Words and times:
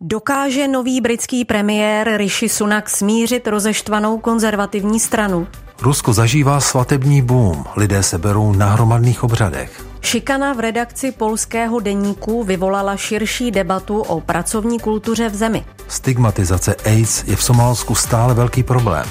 Dokáže 0.00 0.68
nový 0.68 1.00
britský 1.00 1.44
premiér 1.44 2.16
Rishi 2.16 2.48
Sunak 2.48 2.90
smířit 2.90 3.48
rozeštvanou 3.48 4.18
konzervativní 4.18 5.00
stranu? 5.00 5.46
Rusko 5.82 6.12
zažívá 6.12 6.60
svatební 6.60 7.22
boom, 7.22 7.64
lidé 7.76 8.02
se 8.02 8.18
berou 8.18 8.52
na 8.52 8.66
hromadných 8.66 9.24
obřadech. 9.24 9.86
Šikana 10.00 10.52
v 10.52 10.60
redakci 10.60 11.12
polského 11.12 11.80
deníku 11.80 12.44
vyvolala 12.44 12.96
širší 12.96 13.50
debatu 13.50 14.00
o 14.00 14.20
pracovní 14.20 14.78
kultuře 14.78 15.28
v 15.28 15.34
zemi. 15.34 15.64
Stigmatizace 15.88 16.74
AIDS 16.74 17.24
je 17.24 17.36
v 17.36 17.42
Somálsku 17.42 17.94
stále 17.94 18.34
velký 18.34 18.62
problém. 18.62 19.06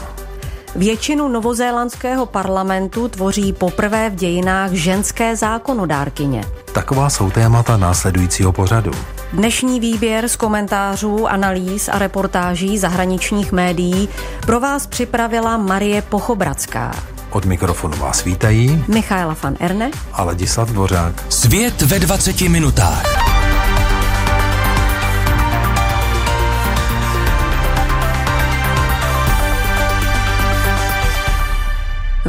Většinu 0.76 1.28
novozélandského 1.28 2.26
parlamentu 2.26 3.08
tvoří 3.08 3.54
poprvé 3.54 4.10
v 4.10 4.16
dějinách 4.16 4.72
ženské 4.72 5.36
zákonodárkyně. 5.36 6.44
Taková 6.74 7.10
jsou 7.10 7.32
témata 7.32 7.78
následujícího 7.78 8.52
pořadu. 8.52 8.92
Dnešní 9.34 9.80
výběr 9.80 10.28
z 10.28 10.36
komentářů, 10.36 11.28
analýz 11.28 11.90
a 11.90 12.00
reportáží 12.00 12.78
zahraničních 12.78 13.52
médií 13.52 14.10
pro 14.46 14.60
vás 14.60 14.88
připravila 14.88 15.58
Marie 15.58 16.02
Pochobradská. 16.02 16.92
Od 17.32 17.46
mikrofonu 17.46 17.98
vás 17.98 18.24
vítají 18.24 18.84
Michaela 18.88 19.36
van 19.44 19.56
Erne 19.60 19.92
a 20.14 20.24
Ladislav 20.24 20.70
Dvořák. 20.70 21.24
Svět 21.30 21.82
ve 21.82 22.00
20 22.00 22.42
minutách. 22.42 23.35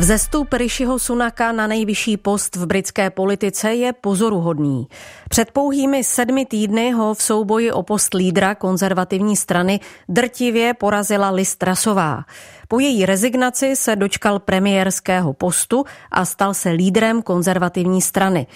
Vzestup 0.06 0.52
Rishiho 0.52 0.98
Sunaka 0.98 1.52
na 1.52 1.66
nejvyšší 1.66 2.16
post 2.16 2.56
v 2.56 2.66
britské 2.66 3.10
politice 3.10 3.74
je 3.74 3.92
pozoruhodný. 3.92 4.86
Před 5.28 5.50
pouhými 5.50 6.04
sedmi 6.04 6.46
týdny 6.46 6.92
ho 6.92 7.14
v 7.14 7.22
souboji 7.22 7.72
o 7.72 7.82
post 7.82 8.14
lídra 8.14 8.54
konzervativní 8.54 9.36
strany 9.36 9.80
drtivě 10.08 10.74
porazila 10.74 11.30
Liz 11.30 11.56
Trasová. 11.56 12.24
Po 12.68 12.78
její 12.78 13.06
rezignaci 13.06 13.76
se 13.76 13.96
dočkal 13.96 14.38
premiérského 14.38 15.32
postu 15.32 15.84
a 16.10 16.24
stal 16.24 16.54
se 16.54 16.70
lídrem 16.70 17.22
konzervativní 17.22 18.02
strany. 18.02 18.46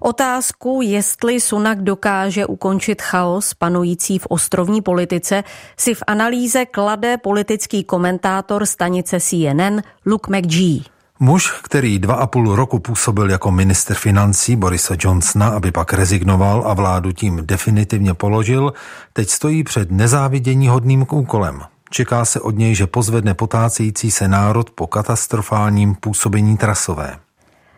Otázku, 0.00 0.80
jestli 0.82 1.40
Sunak 1.40 1.82
dokáže 1.82 2.46
ukončit 2.46 3.02
chaos 3.02 3.54
panující 3.54 4.18
v 4.18 4.26
ostrovní 4.26 4.82
politice, 4.82 5.44
si 5.76 5.94
v 5.94 6.02
analýze 6.06 6.66
klade 6.66 7.16
politický 7.16 7.84
komentátor 7.84 8.66
stanice 8.66 9.20
CNN 9.20 9.82
Luke 10.06 10.38
McGee. 10.38 10.97
Muž, 11.20 11.52
který 11.62 11.98
dva 11.98 12.14
a 12.14 12.26
půl 12.26 12.56
roku 12.56 12.78
působil 12.78 13.30
jako 13.30 13.50
minister 13.50 13.96
financí 13.96 14.56
Borisa 14.56 14.94
Johnsona, 14.98 15.48
aby 15.48 15.72
pak 15.72 15.92
rezignoval 15.92 16.64
a 16.66 16.74
vládu 16.74 17.12
tím 17.12 17.46
definitivně 17.46 18.14
položil, 18.14 18.72
teď 19.12 19.28
stojí 19.28 19.64
před 19.64 19.90
nezávidění 19.90 20.68
hodným 20.68 21.06
úkolem. 21.10 21.62
Čeká 21.90 22.24
se 22.24 22.40
od 22.40 22.56
něj, 22.56 22.74
že 22.74 22.86
pozvedne 22.86 23.34
potácející 23.34 24.10
se 24.10 24.28
národ 24.28 24.70
po 24.70 24.86
katastrofálním 24.86 25.94
působení 25.94 26.56
trasové. 26.56 27.18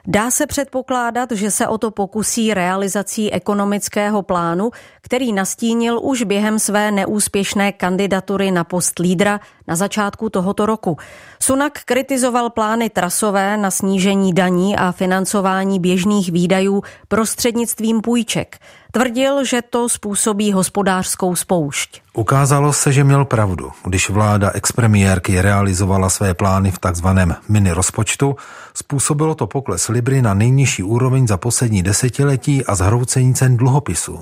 Dá 0.06 0.30
se 0.30 0.46
předpokládat, 0.46 1.32
že 1.32 1.50
se 1.50 1.68
o 1.68 1.78
to 1.78 1.90
pokusí 1.90 2.54
realizací 2.54 3.32
ekonomického 3.32 4.22
plánu, 4.22 4.70
který 5.02 5.32
nastínil 5.32 6.00
už 6.02 6.22
během 6.22 6.58
své 6.58 6.90
neúspěšné 6.90 7.72
kandidatury 7.72 8.50
na 8.50 8.64
post 8.64 8.98
lídra 8.98 9.40
na 9.70 9.76
začátku 9.76 10.30
tohoto 10.30 10.66
roku. 10.66 10.96
Sunak 11.42 11.72
kritizoval 11.84 12.50
plány 12.50 12.90
trasové 12.90 13.56
na 13.56 13.70
snížení 13.70 14.32
daní 14.32 14.76
a 14.76 14.92
financování 14.92 15.80
běžných 15.80 16.32
výdajů 16.32 16.82
prostřednictvím 17.08 18.00
půjček. 18.00 18.58
Tvrdil, 18.92 19.44
že 19.44 19.62
to 19.62 19.88
způsobí 19.88 20.52
hospodářskou 20.52 21.36
spoušť. 21.36 22.02
Ukázalo 22.14 22.72
se, 22.72 22.92
že 22.92 23.04
měl 23.04 23.24
pravdu. 23.24 23.70
Když 23.84 24.10
vláda 24.10 24.50
expremiérky 24.50 25.42
realizovala 25.42 26.10
své 26.10 26.34
plány 26.34 26.70
v 26.70 26.78
takzvaném 26.78 27.36
mini 27.48 27.72
rozpočtu, 27.72 28.36
způsobilo 28.74 29.34
to 29.34 29.46
pokles 29.46 29.88
Libry 29.88 30.22
na 30.22 30.34
nejnižší 30.34 30.82
úroveň 30.82 31.26
za 31.26 31.36
poslední 31.36 31.82
desetiletí 31.82 32.64
a 32.64 32.74
zhroucení 32.74 33.34
cen 33.34 33.56
dluhopisů. 33.56 34.20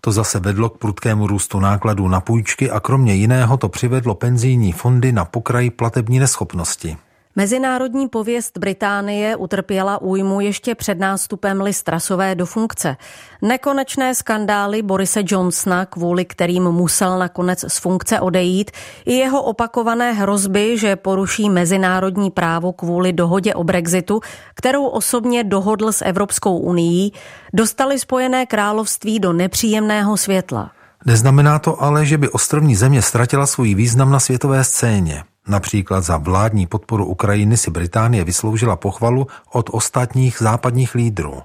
To 0.00 0.12
zase 0.12 0.40
vedlo 0.40 0.68
k 0.68 0.78
prudkému 0.78 1.26
růstu 1.26 1.60
nákladů 1.60 2.08
na 2.08 2.20
půjčky 2.20 2.70
a 2.70 2.80
kromě 2.80 3.14
jiného 3.14 3.56
to 3.56 3.68
přivedlo 3.68 4.14
penzijní 4.14 4.72
fondy 4.72 5.12
na 5.12 5.24
pokraj 5.24 5.70
platební 5.70 6.18
neschopnosti. 6.18 6.96
Mezinárodní 7.40 8.08
pověst 8.08 8.58
Británie 8.58 9.36
utrpěla 9.36 10.00
újmu 10.00 10.40
ještě 10.40 10.74
před 10.74 10.98
nástupem 10.98 11.60
Listrasové 11.60 12.34
do 12.34 12.46
funkce. 12.46 12.96
Nekonečné 13.42 14.14
skandály 14.14 14.82
Borise 14.82 15.22
Johnsona, 15.26 15.86
kvůli 15.86 16.24
kterým 16.24 16.62
musel 16.62 17.18
nakonec 17.18 17.64
z 17.68 17.78
funkce 17.78 18.20
odejít, 18.20 18.70
i 19.06 19.14
jeho 19.14 19.42
opakované 19.42 20.12
hrozby, 20.12 20.78
že 20.78 20.96
poruší 20.96 21.50
mezinárodní 21.50 22.30
právo 22.30 22.72
kvůli 22.72 23.12
dohodě 23.12 23.54
o 23.54 23.64
Brexitu, 23.64 24.20
kterou 24.54 24.86
osobně 24.86 25.44
dohodl 25.44 25.92
s 25.92 26.04
Evropskou 26.04 26.58
unii, 26.58 27.10
dostali 27.54 27.98
Spojené 27.98 28.46
království 28.46 29.18
do 29.20 29.32
nepříjemného 29.32 30.16
světla. 30.16 30.70
Neznamená 31.06 31.58
to 31.58 31.82
ale, 31.82 32.06
že 32.06 32.18
by 32.18 32.28
ostrovní 32.28 32.76
země 32.76 33.02
ztratila 33.02 33.46
svůj 33.46 33.74
význam 33.74 34.10
na 34.10 34.20
světové 34.20 34.64
scéně. 34.64 35.24
Například 35.48 36.00
za 36.00 36.16
vládní 36.16 36.66
podporu 36.66 37.06
Ukrajiny 37.06 37.56
si 37.56 37.70
Británie 37.70 38.24
vysloužila 38.24 38.76
pochvalu 38.76 39.26
od 39.52 39.70
ostatních 39.72 40.38
západních 40.38 40.94
lídrů. 40.94 41.42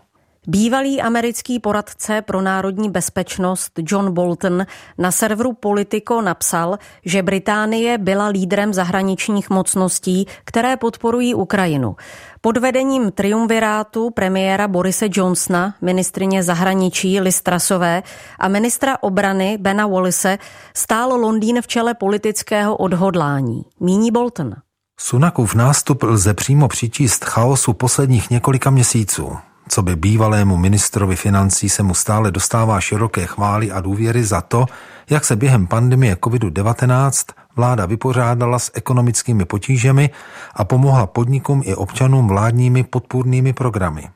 Bývalý 0.48 1.02
americký 1.02 1.60
poradce 1.60 2.22
pro 2.22 2.42
národní 2.42 2.90
bezpečnost 2.92 3.72
John 3.78 4.14
Bolton 4.14 4.66
na 4.98 5.12
serveru 5.12 5.54
Politico 5.54 6.22
napsal, 6.22 6.78
že 7.06 7.24
Británie 7.24 7.98
byla 7.98 8.28
lídrem 8.28 8.74
zahraničních 8.74 9.50
mocností, 9.50 10.28
které 10.44 10.78
podporují 10.78 11.36
Ukrajinu. 11.36 11.96
Pod 12.42 12.58
vedením 12.58 13.12
triumvirátu 13.12 14.10
premiéra 14.10 14.68
Borise 14.68 15.08
Johnsona, 15.12 15.76
ministrině 15.82 16.44
zahraničí 16.44 17.20
Listrasové 17.20 18.04
a 18.40 18.48
ministra 18.48 18.98
obrany 19.02 19.58
Bena 19.62 19.88
Wallise 19.88 20.38
stál 20.74 21.10
Londýn 21.10 21.62
v 21.62 21.68
čele 21.68 21.94
politického 21.94 22.76
odhodlání. 22.76 23.62
Míní 23.80 24.12
Bolton. 24.12 24.54
Sunakův 25.00 25.56
nástup 25.56 26.04
lze 26.04 26.34
přímo 26.34 26.68
přičíst 26.68 27.26
chaosu 27.26 27.74
posledních 27.74 28.30
několika 28.30 28.70
měsíců. 28.70 29.38
Co 29.70 29.82
by 29.82 29.96
bývalému 29.96 30.58
ministrovi 30.58 31.16
financí 31.16 31.70
se 31.70 31.84
mu 31.84 31.94
stále 31.94 32.32
dostává 32.32 32.82
široké 32.82 33.26
chvály 33.26 33.72
a 33.72 33.82
důvěry 33.82 34.24
za 34.24 34.42
to, 34.42 34.66
jak 35.10 35.26
se 35.26 35.36
během 35.36 35.68
pandemie 35.68 36.16
COVID-19 36.16 37.34
vláda 37.56 37.86
vypořádala 37.86 38.60
s 38.60 38.72
ekonomickými 38.74 39.46
potížemi 39.46 40.10
a 40.56 40.66
pomohla 40.66 41.08
podnikům 41.08 41.62
i 41.66 41.76
občanům 41.76 42.28
vládními 42.28 42.84
podpůrnými 42.84 43.54
programy. 43.54 44.10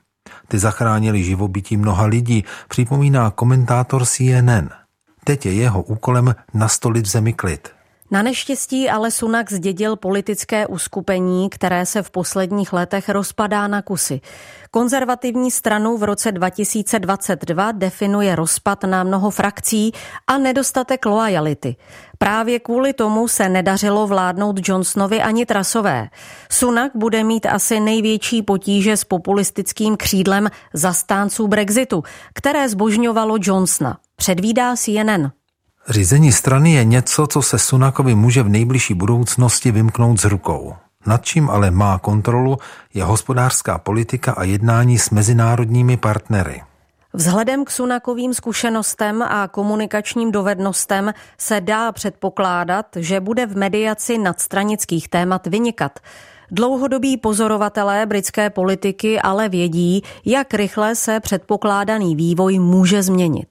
Ty 0.47 0.59
zachránili 0.59 1.23
živobytí 1.23 1.77
mnoha 1.77 2.05
lidí, 2.05 2.43
připomíná 2.67 3.31
komentátor 3.31 4.05
CNN. 4.05 4.69
Teď 5.23 5.45
je 5.45 5.53
jeho 5.53 5.81
úkolem 5.81 6.35
nastolit 6.53 7.05
zemi 7.05 7.33
klid. 7.33 7.78
Na 8.11 8.21
neštěstí 8.21 8.89
ale 8.89 9.11
Sunak 9.11 9.51
zdědil 9.51 9.95
politické 9.95 10.67
uskupení, 10.67 11.49
které 11.49 11.85
se 11.85 12.03
v 12.03 12.11
posledních 12.11 12.73
letech 12.73 13.09
rozpadá 13.09 13.67
na 13.67 13.81
kusy. 13.81 14.21
Konzervativní 14.71 15.51
stranu 15.51 15.97
v 15.97 16.03
roce 16.03 16.31
2022 16.31 17.71
definuje 17.71 18.35
rozpad 18.35 18.83
na 18.83 19.03
mnoho 19.03 19.29
frakcí 19.29 19.91
a 20.27 20.37
nedostatek 20.37 21.05
loajality. 21.05 21.75
Právě 22.17 22.59
kvůli 22.59 22.93
tomu 22.93 23.27
se 23.27 23.49
nedařilo 23.49 24.07
vládnout 24.07 24.67
Johnsonovi 24.67 25.21
ani 25.21 25.45
Trasové. 25.45 26.09
Sunak 26.51 26.91
bude 26.95 27.23
mít 27.23 27.45
asi 27.45 27.79
největší 27.79 28.41
potíže 28.41 28.97
s 28.97 29.03
populistickým 29.03 29.97
křídlem 29.97 30.49
zastánců 30.73 31.47
Brexitu, 31.47 32.03
které 32.33 32.69
zbožňovalo 32.69 33.37
Johnsona. 33.41 33.97
Předvídá 34.15 34.75
CNN. 34.75 35.38
Řízení 35.89 36.31
strany 36.31 36.73
je 36.73 36.83
něco, 36.83 37.27
co 37.27 37.41
se 37.41 37.59
Sunakovi 37.59 38.15
může 38.15 38.43
v 38.43 38.49
nejbližší 38.49 38.93
budoucnosti 38.93 39.71
vymknout 39.71 40.21
z 40.21 40.25
rukou. 40.25 40.73
Nad 41.05 41.25
čím 41.25 41.49
ale 41.49 41.71
má 41.71 41.99
kontrolu 41.99 42.57
je 42.93 43.03
hospodářská 43.03 43.77
politika 43.77 44.31
a 44.31 44.43
jednání 44.43 44.97
s 44.97 45.09
mezinárodními 45.09 45.97
partnery. 45.97 46.61
Vzhledem 47.13 47.65
k 47.65 47.71
Sunakovým 47.71 48.33
zkušenostem 48.33 49.21
a 49.21 49.47
komunikačním 49.47 50.31
dovednostem 50.31 51.13
se 51.37 51.61
dá 51.61 51.91
předpokládat, 51.91 52.85
že 52.95 53.19
bude 53.19 53.45
v 53.45 53.57
mediaci 53.57 54.17
nadstranických 54.17 55.09
témat 55.09 55.47
vynikat. 55.47 55.99
Dlouhodobí 56.51 57.17
pozorovatelé 57.17 58.05
britské 58.05 58.49
politiky 58.49 59.19
ale 59.19 59.49
vědí, 59.49 60.03
jak 60.25 60.53
rychle 60.53 60.95
se 60.95 61.19
předpokládaný 61.19 62.15
vývoj 62.15 62.59
může 62.59 63.03
změnit. 63.03 63.47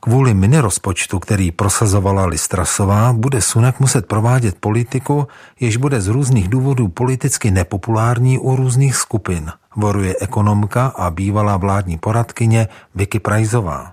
Kvůli 0.00 0.34
minirozpočtu, 0.34 1.18
který 1.18 1.50
prosazovala 1.50 2.26
Listrasová, 2.26 3.12
bude 3.12 3.42
Sunak 3.42 3.80
muset 3.80 4.06
provádět 4.06 4.56
politiku, 4.60 5.26
jež 5.60 5.76
bude 5.76 6.00
z 6.00 6.08
různých 6.08 6.48
důvodů 6.48 6.88
politicky 6.88 7.50
nepopulární 7.50 8.38
u 8.38 8.56
různých 8.56 8.96
skupin, 8.96 9.52
voruje 9.76 10.14
ekonomka 10.20 10.86
a 10.86 11.10
bývalá 11.10 11.56
vládní 11.56 11.98
poradkyně 11.98 12.68
Vicky 12.94 13.20
Prajzová. 13.20 13.92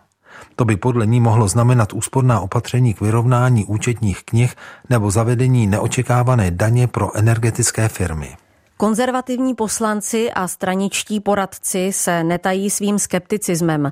To 0.55 0.65
by 0.65 0.77
podle 0.77 1.05
ní 1.05 1.21
mohlo 1.21 1.47
znamenat 1.47 1.93
úsporná 1.93 2.39
opatření 2.39 2.93
k 2.93 3.01
vyrovnání 3.01 3.65
účetních 3.65 4.23
knih 4.23 4.55
nebo 4.89 5.11
zavedení 5.11 5.67
neočekávané 5.67 6.51
daně 6.51 6.87
pro 6.87 7.17
energetické 7.17 7.87
firmy. 7.87 8.37
Konzervativní 8.77 9.55
poslanci 9.55 10.31
a 10.31 10.47
straničtí 10.47 11.19
poradci 11.19 11.93
se 11.93 12.23
netají 12.23 12.69
svým 12.69 12.99
skepticismem. 12.99 13.91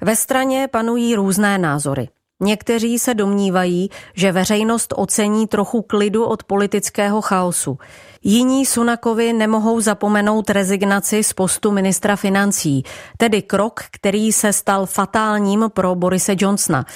Ve 0.00 0.16
straně 0.16 0.68
panují 0.68 1.14
různé 1.14 1.58
názory. 1.58 2.08
Někteří 2.40 2.98
se 2.98 3.14
domnívají, 3.14 3.90
že 4.14 4.32
veřejnost 4.32 4.94
ocení 4.96 5.46
trochu 5.46 5.82
klidu 5.82 6.24
od 6.24 6.44
politického 6.44 7.20
chaosu. 7.20 7.78
Jiní 8.22 8.66
Sunakovi 8.66 9.32
nemohou 9.32 9.80
zapomenout 9.80 10.50
rezignaci 10.50 11.24
z 11.24 11.32
postu 11.32 11.70
ministra 11.70 12.16
financí, 12.16 12.82
tedy 13.16 13.42
krok, 13.42 13.80
který 13.90 14.32
se 14.32 14.52
stal 14.52 14.86
fatálním 14.86 15.64
pro 15.68 15.94
Borise 15.94 16.34
Johnsona. 16.38 16.86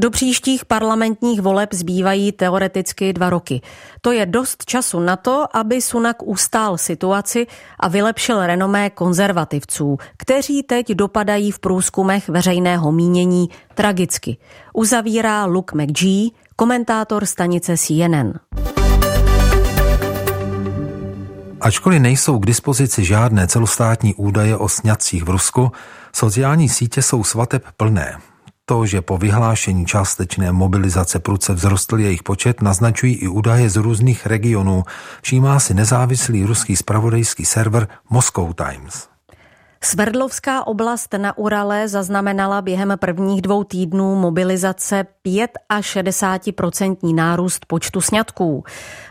Do 0.00 0.10
příštích 0.10 0.64
parlamentních 0.64 1.40
voleb 1.40 1.74
zbývají 1.74 2.32
teoreticky 2.32 3.12
dva 3.12 3.30
roky. 3.30 3.60
To 4.00 4.12
je 4.12 4.26
dost 4.26 4.64
času 4.64 5.00
na 5.00 5.16
to, 5.16 5.56
aby 5.56 5.80
Sunak 5.80 6.16
ustál 6.22 6.78
situaci 6.78 7.46
a 7.80 7.88
vylepšil 7.88 8.46
renomé 8.46 8.90
konzervativců, 8.90 9.98
kteří 10.16 10.62
teď 10.62 10.90
dopadají 10.92 11.50
v 11.50 11.58
průzkumech 11.58 12.28
veřejného 12.28 12.92
mínění 12.92 13.48
tragicky. 13.74 14.36
Uzavírá 14.74 15.44
Luke 15.44 15.76
McGee, 15.76 16.30
komentátor 16.56 17.26
stanice 17.26 17.76
CNN. 17.76 18.32
Ačkoliv 21.60 22.00
nejsou 22.00 22.38
k 22.38 22.46
dispozici 22.46 23.04
žádné 23.04 23.46
celostátní 23.46 24.14
údaje 24.14 24.56
o 24.56 24.68
sňatcích 24.68 25.24
v 25.24 25.30
Rusku, 25.30 25.72
sociální 26.12 26.68
sítě 26.68 27.02
jsou 27.02 27.24
svateb 27.24 27.64
plné. 27.76 28.29
To, 28.70 28.86
že 28.86 29.02
po 29.02 29.18
vyhlášení 29.18 29.86
částečné 29.86 30.52
mobilizace 30.52 31.18
pruce 31.18 31.54
vzrostl 31.54 31.98
jejich 31.98 32.22
počet, 32.22 32.62
naznačují 32.62 33.14
i 33.14 33.28
údaje 33.28 33.70
z 33.70 33.76
různých 33.76 34.26
regionů, 34.26 34.84
všímá 35.22 35.60
si 35.60 35.74
nezávislý 35.74 36.44
ruský 36.44 36.76
spravodajský 36.76 37.44
server 37.44 37.88
Moscow 38.10 38.54
Times. 38.54 39.08
Sverdlovská 39.84 40.66
oblast 40.66 41.14
na 41.16 41.38
Urale 41.38 41.88
zaznamenala 41.88 42.62
během 42.62 42.92
prvních 42.96 43.42
dvou 43.42 43.64
týdnů 43.64 44.14
mobilizace 44.14 45.06
5 45.22 45.50
a 45.68 45.80
60% 45.80 47.14
nárůst 47.14 47.66
počtu 47.66 48.00
sňatků. 48.00 48.64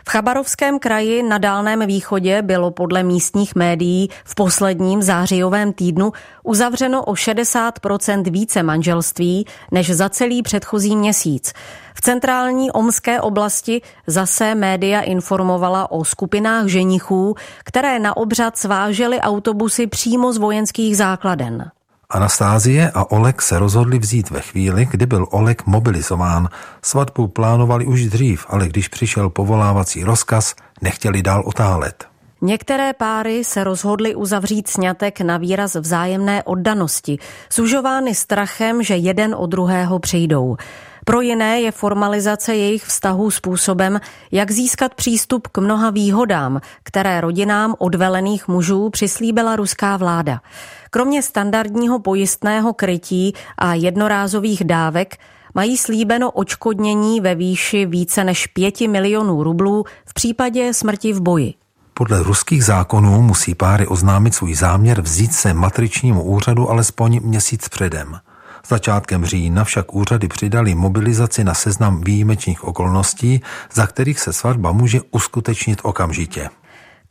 V 0.08 0.10
Chabarovském 0.10 0.78
kraji 0.78 1.22
na 1.22 1.38
Dálném 1.38 1.86
východě 1.86 2.42
bylo 2.42 2.70
podle 2.70 3.02
místních 3.02 3.54
médií 3.54 4.08
v 4.24 4.34
posledním 4.34 5.02
zářijovém 5.02 5.72
týdnu 5.72 6.12
uzavřeno 6.44 7.04
o 7.04 7.12
60% 7.12 8.30
více 8.30 8.62
manželství 8.62 9.46
než 9.70 9.90
za 9.90 10.08
celý 10.08 10.42
předchozí 10.42 10.96
měsíc. 10.96 11.52
V 11.94 12.00
centrální 12.00 12.70
omské 12.72 13.20
oblasti 13.20 13.82
zase 14.06 14.54
média 14.54 15.00
informovala 15.00 15.90
o 15.90 16.04
skupinách 16.04 16.66
ženichů, 16.66 17.34
které 17.64 17.98
na 17.98 18.16
obřad 18.16 18.56
svážely 18.56 19.20
autobusy 19.20 19.86
přímo 19.86 20.32
z 20.32 20.38
vojenských 20.60 20.96
základen. 20.96 21.70
Anastázie 22.10 22.90
a 22.94 23.10
Olek 23.10 23.42
se 23.42 23.58
rozhodli 23.58 23.98
vzít 23.98 24.30
ve 24.30 24.40
chvíli, 24.40 24.88
kdy 24.90 25.06
byl 25.06 25.26
Olek 25.30 25.66
mobilizován. 25.66 26.48
Svatbu 26.82 27.28
plánovali 27.28 27.86
už 27.86 28.04
dřív, 28.06 28.46
ale 28.48 28.68
když 28.68 28.88
přišel 28.88 29.30
povolávací 29.30 30.04
rozkaz, 30.04 30.54
nechtěli 30.82 31.22
dál 31.22 31.42
otálet. 31.46 32.04
Některé 32.42 32.92
páry 32.92 33.44
se 33.44 33.64
rozhodly 33.64 34.14
uzavřít 34.14 34.68
sňatek 34.68 35.20
na 35.20 35.36
výraz 35.36 35.74
vzájemné 35.74 36.42
oddanosti, 36.42 37.18
sužovány 37.50 38.14
strachem, 38.14 38.82
že 38.82 38.96
jeden 38.96 39.34
od 39.34 39.46
druhého 39.46 39.98
přijdou. 39.98 40.56
Pro 41.10 41.20
jiné 41.20 41.60
je 41.60 41.72
formalizace 41.72 42.54
jejich 42.54 42.84
vztahů 42.84 43.30
způsobem, 43.30 44.00
jak 44.32 44.50
získat 44.50 44.94
přístup 44.94 45.48
k 45.48 45.58
mnoha 45.58 45.90
výhodám, 45.90 46.60
které 46.82 47.20
rodinám 47.20 47.74
odvelených 47.78 48.48
mužů 48.48 48.90
přislíbila 48.90 49.56
ruská 49.56 49.96
vláda. 49.96 50.40
Kromě 50.90 51.22
standardního 51.22 51.98
pojistného 51.98 52.72
krytí 52.72 53.34
a 53.58 53.74
jednorázových 53.74 54.64
dávek 54.64 55.16
mají 55.54 55.76
slíbeno 55.76 56.30
očkodnění 56.30 57.20
ve 57.20 57.34
výši 57.34 57.86
více 57.86 58.24
než 58.24 58.46
5 58.46 58.80
milionů 58.80 59.42
rublů 59.42 59.84
v 60.06 60.14
případě 60.14 60.74
smrti 60.74 61.12
v 61.12 61.20
boji. 61.20 61.54
Podle 61.94 62.22
ruských 62.22 62.64
zákonů 62.64 63.22
musí 63.22 63.54
páry 63.54 63.86
oznámit 63.86 64.34
svůj 64.34 64.54
záměr 64.54 65.00
vzít 65.00 65.32
se 65.32 65.54
matričnímu 65.54 66.22
úřadu 66.22 66.70
alespoň 66.70 67.20
měsíc 67.22 67.68
předem. 67.68 68.20
Začátkem 68.68 69.24
října 69.24 69.64
však 69.64 69.94
úřady 69.94 70.28
přidali 70.28 70.74
mobilizaci 70.74 71.44
na 71.44 71.54
seznam 71.54 72.00
výjimečných 72.00 72.64
okolností, 72.64 73.42
za 73.72 73.86
kterých 73.86 74.20
se 74.20 74.32
svatba 74.32 74.72
může 74.72 75.00
uskutečnit 75.10 75.80
okamžitě. 75.82 76.48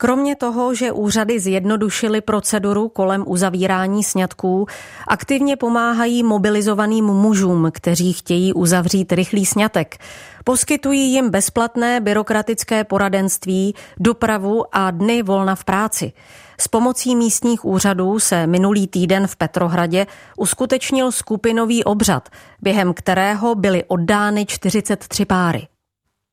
Kromě 0.02 0.36
toho, 0.36 0.74
že 0.74 0.92
úřady 0.92 1.40
zjednodušily 1.40 2.20
proceduru 2.20 2.88
kolem 2.88 3.24
uzavírání 3.26 4.04
sňatků, 4.04 4.66
aktivně 5.08 5.56
pomáhají 5.56 6.22
mobilizovaným 6.22 7.04
mužům, 7.04 7.70
kteří 7.72 8.12
chtějí 8.12 8.52
uzavřít 8.52 9.12
rychlý 9.12 9.46
sňatek. 9.46 9.96
Poskytují 10.44 11.12
jim 11.12 11.30
bezplatné 11.30 12.00
byrokratické 12.00 12.84
poradenství, 12.84 13.74
dopravu 13.98 14.64
a 14.72 14.90
dny 14.90 15.22
volna 15.22 15.54
v 15.54 15.64
práci. 15.64 16.12
S 16.60 16.68
pomocí 16.68 17.16
místních 17.16 17.64
úřadů 17.64 18.18
se 18.18 18.46
minulý 18.46 18.86
týden 18.86 19.26
v 19.26 19.36
Petrohradě 19.36 20.06
uskutečnil 20.36 21.12
skupinový 21.12 21.84
obřad, 21.84 22.28
během 22.62 22.94
kterého 22.94 23.54
byly 23.54 23.84
oddány 23.84 24.46
43 24.46 25.24
páry. 25.24 25.66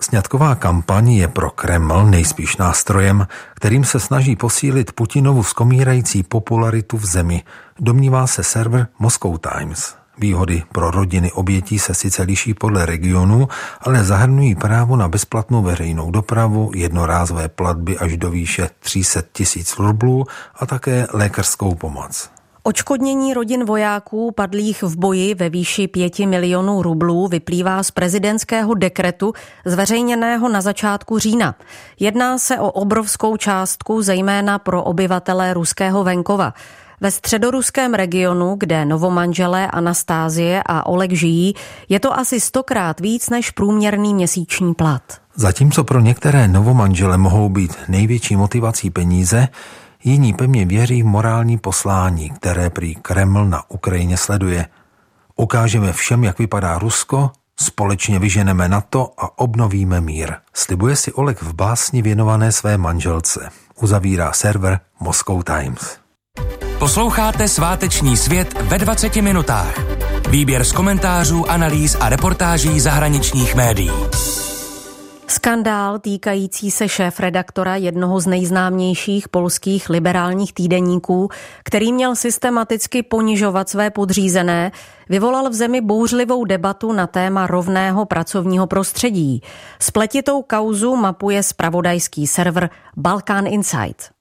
Sňatková 0.08 0.56
kampaň 0.56 1.12
je 1.12 1.28
pro 1.28 1.50
Kreml 1.50 2.06
nejspíš 2.06 2.58
nástrojem, 2.58 3.28
kterým 3.54 3.84
se 3.84 4.00
snaží 4.00 4.36
posílit 4.36 4.92
Putinovu 4.92 5.44
skomírající 5.44 6.24
popularitu 6.24 6.98
v 6.98 7.06
zemi, 7.06 7.44
domnívá 7.80 8.28
se 8.28 8.44
server 8.44 8.88
Moscow 9.00 9.38
Times. 9.38 9.96
Výhody 10.18 10.64
pro 10.72 10.92
rodiny 10.92 11.32
obětí 11.32 11.80
se 11.80 11.94
sice 11.94 12.24
liší 12.24 12.54
podle 12.54 12.86
regionu, 12.86 13.48
ale 13.82 14.04
zahrnují 14.04 14.56
právo 14.56 14.96
na 14.96 15.08
bezplatnou 15.08 15.64
veřejnou 15.64 16.12
dopravu, 16.12 16.72
jednorázové 16.76 17.50
platby 17.50 17.98
až 17.98 18.18
do 18.18 18.32
výše 18.32 18.70
300 18.80 19.22
tisíc 19.32 19.80
rublů 19.80 20.26
a 20.56 20.66
také 20.66 21.08
lékařskou 21.14 21.76
pomoc. 21.76 22.30
Očkodnění 22.68 23.34
rodin 23.34 23.66
vojáků 23.66 24.32
padlých 24.32 24.84
v 24.84 24.98
boji 24.98 25.36
ve 25.36 25.50
výši 25.50 25.88
5 25.88 26.20
milionů 26.20 26.82
rublů 26.82 27.28
vyplývá 27.28 27.84
z 27.84 27.92
prezidentského 27.92 28.74
dekretu 28.74 29.34
zveřejněného 29.66 30.50
na 30.50 30.62
začátku 30.62 31.20
října. 31.20 31.56
Jedná 32.00 32.38
se 32.38 32.60
o 32.60 32.72
obrovskou 32.72 33.38
částku 33.38 34.02
zejména 34.02 34.60
pro 34.60 34.84
obyvatele 34.84 35.54
ruského 35.54 36.04
venkova. 36.04 36.54
Ve 37.02 37.12
středoruském 37.12 37.94
regionu, 37.94 38.56
kde 38.60 38.86
novomanželé 38.86 39.68
Anastázie 39.68 40.64
a 40.66 40.86
Oleg 40.86 41.12
žijí, 41.12 41.54
je 41.90 42.00
to 42.00 42.20
asi 42.20 42.40
stokrát 42.40 43.00
víc 43.00 43.30
než 43.30 43.52
průměrný 43.52 44.14
měsíční 44.14 44.74
plat. 44.74 45.02
Zatímco 45.36 45.84
pro 45.84 46.00
některé 46.00 46.48
novomanžele 46.48 47.18
mohou 47.18 47.50
být 47.50 47.72
největší 47.88 48.36
motivací 48.36 48.90
peníze, 48.90 49.48
jiní 50.04 50.34
pevně 50.34 50.66
věří 50.66 51.04
v 51.04 51.06
morální 51.06 51.58
poslání, 51.58 52.30
které 52.30 52.70
prý 52.70 52.96
Kreml 52.96 53.46
na 53.46 53.70
Ukrajině 53.70 54.18
sleduje. 54.18 54.66
Ukážeme 55.36 55.94
všem, 55.94 56.24
jak 56.24 56.40
vypadá 56.40 56.80
Rusko, 56.80 57.32
společně 57.60 58.20
vyženeme 58.20 58.70
na 58.70 58.82
to 58.82 59.14
a 59.18 59.40
obnovíme 59.40 60.02
mír. 60.02 60.34
Slibuje 60.54 60.96
si 60.96 61.14
Oleg 61.14 61.42
v 61.42 61.54
básni 61.54 62.02
věnované 62.02 62.52
své 62.52 62.78
manželce. 62.78 63.50
Uzavírá 63.82 64.34
server 64.34 64.80
Moscow 65.00 65.44
Times. 65.44 65.98
Posloucháte 66.80 67.48
sváteční 67.48 68.18
svět 68.18 68.62
ve 68.62 68.78
20 68.78 69.16
minutách. 69.16 69.74
Výběr 70.30 70.64
z 70.64 70.72
komentářů, 70.72 71.52
analýz 71.52 71.98
a 72.00 72.10
reportáží 72.10 72.80
zahraničních 72.80 73.56
médií. 73.56 73.92
Skandál 75.48 76.00
týkající 76.00 76.72
se 76.72 76.90
šéf-redaktora 76.90 77.76
jednoho 77.76 78.20
z 78.20 78.28
nejznámějších 78.28 79.30
polských 79.30 79.90
liberálních 79.90 80.54
týdeníků, 80.54 81.30
který 81.64 81.94
měl 81.94 82.16
systematicky 82.16 83.04
ponižovat 83.04 83.70
své 83.70 83.90
podřízené, 83.90 84.72
vyvolal 85.10 85.50
v 85.50 85.54
zemi 85.54 85.82
bouřlivou 85.82 86.46
debatu 86.46 86.94
na 86.94 87.08
téma 87.08 87.48
rovného 87.48 88.06
pracovního 88.06 88.68
prostředí. 88.68 89.42
Spletitou 89.80 90.42
kauzu 90.42 90.96
mapuje 90.96 91.44
spravodajský 91.44 92.28
server 92.28 92.70
Balkan 92.98 93.48
Insight. 93.48 94.12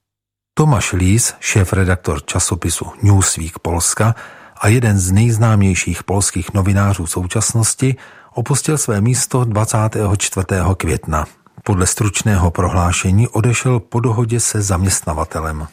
Tomáš 0.55 0.93
Lís, 0.93 1.35
šéf-redaktor 1.41 2.25
časopisu 2.25 2.87
Newsweek 3.03 3.59
Polska 3.59 4.15
a 4.61 4.69
jeden 4.69 4.99
z 4.99 5.13
nejznámějších 5.13 6.05
polských 6.05 6.55
novinářů 6.55 7.07
současnosti, 7.07 7.97
opustil 8.37 8.79
své 8.79 9.01
místo 9.01 9.45
24. 9.45 10.47
května. 10.77 11.25
Podle 11.65 11.87
stručného 11.87 12.51
prohlášení 12.51 13.29
odešel 13.29 13.81
po 13.81 14.01
dohodě 14.01 14.41
se 14.41 14.63
zaměstnavatelem. 14.63 15.67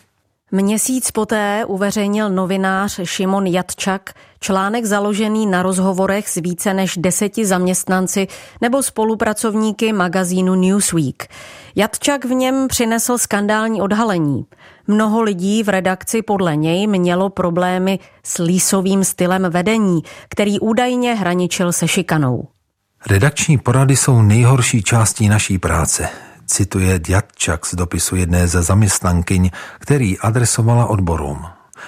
Měsíc 0.51 1.12
poté 1.12 1.65
uveřejnil 1.67 2.29
novinář 2.29 3.00
Šimon 3.03 3.48
Jatčak 3.48 4.13
článek 4.39 4.86
založený 4.86 5.46
na 5.46 5.63
rozhovorech 5.63 6.29
s 6.29 6.36
více 6.36 6.74
než 6.74 6.98
deseti 6.98 7.46
zaměstnanci 7.46 8.27
nebo 8.62 8.84
spolupracovníky 8.84 9.93
magazínu 9.93 10.55
Newsweek. 10.55 11.27
Jatčak 11.75 12.25
v 12.25 12.29
něm 12.29 12.67
přinesl 12.67 13.17
skandální 13.17 13.82
odhalení. 13.82 14.46
Mnoho 14.88 15.22
lidí 15.22 15.63
v 15.63 15.70
redakci 15.70 16.22
podle 16.22 16.55
něj 16.55 16.88
mělo 16.88 17.29
problémy 17.29 18.00
s 18.24 18.43
lísovým 18.43 19.03
stylem 19.03 19.46
vedení, 19.50 20.01
který 20.29 20.60
údajně 20.60 21.13
hraničil 21.13 21.72
se 21.72 21.88
šikanou. 21.88 22.48
Redakční 23.07 23.57
porady 23.57 23.95
jsou 23.95 24.22
nejhorší 24.22 24.83
částí 24.83 25.29
naší 25.29 25.57
práce 25.57 26.10
cituje 26.45 27.00
Djatčak 27.00 27.65
z 27.65 27.75
dopisu 27.75 28.15
jedné 28.15 28.48
ze 28.48 28.62
zaměstnankyň, 28.62 29.50
který 29.79 30.19
adresovala 30.19 30.86
odborům. 30.86 31.45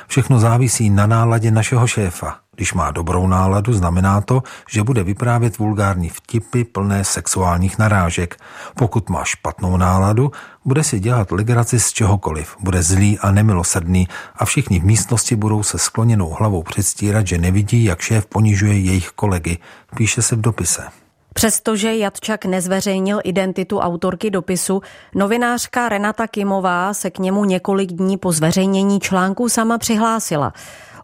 Všechno 0.07 0.39
závisí 0.39 0.89
na 0.89 1.07
náladě 1.07 1.51
našeho 1.51 1.87
šéfa. 1.87 2.35
Když 2.55 2.73
má 2.73 2.91
dobrou 2.91 3.27
náladu, 3.27 3.73
znamená 3.73 4.21
to, 4.21 4.43
že 4.69 4.83
bude 4.83 5.03
vyprávět 5.03 5.57
vulgární 5.57 6.09
vtipy 6.09 6.63
plné 6.63 7.03
sexuálních 7.03 7.77
narážek. 7.77 8.37
Pokud 8.75 9.09
má 9.09 9.23
špatnou 9.23 9.77
náladu, 9.77 10.31
bude 10.65 10.83
si 10.83 10.99
dělat 10.99 11.31
legraci 11.31 11.79
z 11.79 11.93
čehokoliv, 11.93 12.55
bude 12.59 12.83
zlý 12.83 13.19
a 13.19 13.31
nemilosrdný 13.31 14.07
a 14.35 14.45
všichni 14.45 14.79
v 14.79 14.85
místnosti 14.85 15.35
budou 15.35 15.63
se 15.63 15.77
skloněnou 15.77 16.29
hlavou 16.39 16.63
předstírat, 16.63 17.27
že 17.27 17.37
nevidí, 17.37 17.83
jak 17.83 18.01
šéf 18.01 18.25
ponižuje 18.25 18.79
jejich 18.79 19.09
kolegy, 19.09 19.57
píše 19.95 20.21
se 20.21 20.35
v 20.35 20.41
dopise. 20.41 21.04
Přestože 21.37 21.95
Jatčak 21.95 22.45
nezveřejnil 22.45 23.19
identitu 23.23 23.79
autorky 23.79 24.29
dopisu, 24.29 24.81
novinářka 25.15 25.89
Renata 25.89 26.27
Kimová 26.27 26.93
se 26.93 27.11
k 27.11 27.19
němu 27.19 27.45
několik 27.45 27.91
dní 27.91 28.17
po 28.17 28.31
zveřejnění 28.31 28.99
článku 28.99 29.49
sama 29.49 29.77
přihlásila. 29.77 30.53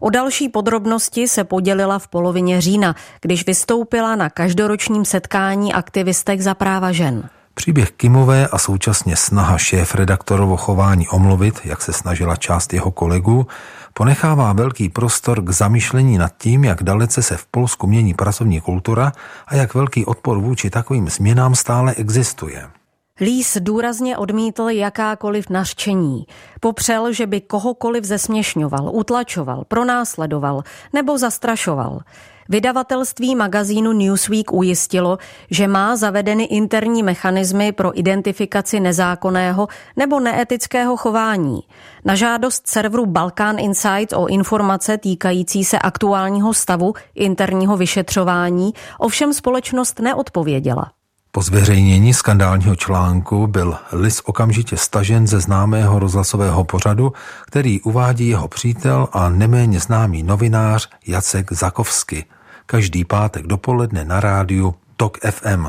O 0.00 0.10
další 0.10 0.48
podrobnosti 0.48 1.28
se 1.28 1.44
podělila 1.44 1.98
v 1.98 2.08
polovině 2.08 2.60
října, 2.60 2.96
když 3.20 3.46
vystoupila 3.46 4.16
na 4.16 4.30
každoročním 4.30 5.04
setkání 5.04 5.72
aktivistek 5.72 6.40
za 6.40 6.54
práva 6.54 6.92
žen. 6.92 7.28
Příběh 7.54 7.90
Kimové 7.90 8.48
a 8.48 8.58
současně 8.58 9.16
snaha 9.16 9.58
šéf 9.58 9.94
redaktorovo 9.94 10.56
chování 10.56 11.08
omluvit, 11.08 11.60
jak 11.64 11.82
se 11.82 11.92
snažila 11.92 12.36
část 12.36 12.72
jeho 12.72 12.90
kolegů, 12.90 13.46
ponechává 13.94 14.52
velký 14.52 14.88
prostor 14.88 15.44
k 15.44 15.50
zamýšlení 15.50 16.18
nad 16.18 16.32
tím, 16.38 16.64
jak 16.64 16.82
dalece 16.82 17.22
se 17.22 17.36
v 17.36 17.46
Polsku 17.46 17.86
mění 17.86 18.14
pracovní 18.14 18.60
kultura 18.60 19.12
a 19.46 19.56
jak 19.56 19.74
velký 19.74 20.04
odpor 20.04 20.38
vůči 20.38 20.70
takovým 20.70 21.08
změnám 21.08 21.54
stále 21.54 21.94
existuje. 21.94 22.81
Lís 23.22 23.56
důrazně 23.60 24.16
odmítl 24.16 24.68
jakákoliv 24.68 25.50
nařčení. 25.50 26.26
Popřel, 26.60 27.12
že 27.12 27.26
by 27.26 27.40
kohokoliv 27.40 28.04
zesměšňoval, 28.04 28.90
utlačoval, 28.94 29.64
pronásledoval 29.68 30.62
nebo 30.92 31.18
zastrašoval. 31.18 32.00
Vydavatelství 32.48 33.36
magazínu 33.36 33.92
Newsweek 33.92 34.52
ujistilo, 34.52 35.18
že 35.50 35.68
má 35.68 35.96
zavedeny 35.96 36.44
interní 36.44 37.02
mechanismy 37.02 37.72
pro 37.72 37.98
identifikaci 37.98 38.80
nezákonného 38.80 39.68
nebo 39.96 40.20
neetického 40.20 40.96
chování. 40.96 41.60
Na 42.04 42.14
žádost 42.14 42.66
serveru 42.66 43.06
Balkan 43.06 43.58
Insight 43.58 44.12
o 44.12 44.26
informace 44.26 44.98
týkající 44.98 45.64
se 45.64 45.78
aktuálního 45.78 46.54
stavu 46.54 46.94
interního 47.14 47.76
vyšetřování 47.76 48.72
ovšem 48.98 49.32
společnost 49.32 50.00
neodpověděla. 50.00 50.92
Po 51.34 51.42
zveřejnění 51.42 52.14
skandálního 52.14 52.76
článku 52.76 53.46
byl 53.46 53.76
Lis 53.92 54.20
okamžitě 54.24 54.76
stažen 54.76 55.26
ze 55.26 55.40
známého 55.40 55.98
rozhlasového 55.98 56.64
pořadu, 56.64 57.12
který 57.46 57.80
uvádí 57.80 58.28
jeho 58.28 58.48
přítel 58.48 59.08
a 59.12 59.28
neméně 59.28 59.80
známý 59.80 60.22
novinář 60.22 60.88
Jacek 61.06 61.52
Zakovsky. 61.52 62.24
Každý 62.66 63.04
pátek 63.04 63.46
dopoledne 63.46 64.04
na 64.04 64.20
rádiu 64.20 64.74
TOK 64.96 65.18
FM. 65.30 65.66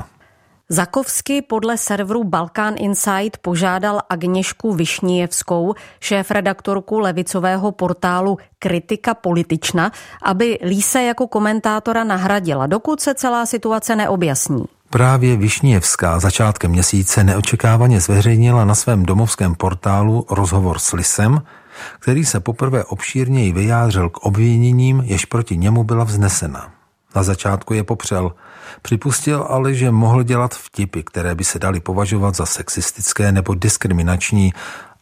Zakovsky 0.69 1.41
podle 1.41 1.77
serveru 1.77 2.23
Balkan 2.23 2.73
Insight 2.77 3.37
požádal 3.37 3.99
Agněšku 4.09 4.73
Višnějevskou, 4.73 5.73
šéf-redaktorku 5.99 6.99
levicového 6.99 7.71
portálu 7.71 8.37
Kritika 8.59 9.13
politična, 9.13 9.91
aby 10.23 10.59
Líse 10.63 11.03
jako 11.03 11.27
komentátora 11.27 12.03
nahradila, 12.03 12.67
dokud 12.67 13.01
se 13.01 13.13
celá 13.13 13.45
situace 13.45 13.95
neobjasní. 13.95 14.63
Právě 14.93 15.37
Višněvská 15.37 16.19
začátkem 16.19 16.71
měsíce 16.71 17.23
neočekávaně 17.23 17.99
zveřejnila 17.99 18.65
na 18.65 18.75
svém 18.75 19.05
domovském 19.05 19.55
portálu 19.55 20.25
rozhovor 20.29 20.79
s 20.79 20.93
Lisem, 20.93 21.41
který 21.99 22.25
se 22.25 22.39
poprvé 22.39 22.83
obšírněji 22.83 23.51
vyjádřil 23.51 24.09
k 24.09 24.17
obviněním, 24.17 25.01
jež 25.05 25.25
proti 25.25 25.57
němu 25.57 25.83
byla 25.83 26.03
vznesena. 26.03 26.71
Na 27.15 27.23
začátku 27.23 27.73
je 27.73 27.83
popřel. 27.83 28.31
Připustil 28.81 29.45
ale, 29.49 29.73
že 29.73 29.91
mohl 29.91 30.23
dělat 30.23 30.53
vtipy, 30.53 31.03
které 31.03 31.35
by 31.35 31.43
se 31.43 31.59
daly 31.59 31.79
považovat 31.79 32.35
za 32.35 32.45
sexistické 32.45 33.31
nebo 33.31 33.53
diskriminační 33.53 34.53